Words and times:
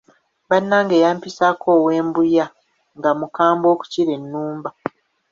Bannange 0.49 0.95
yampisaako 1.03 1.67
ow'e 1.79 1.99
Mbuya, 2.07 2.45
nga 2.97 3.09
mukambwe 3.19 3.67
okukira 3.75 4.11
ennumba! 4.19 4.69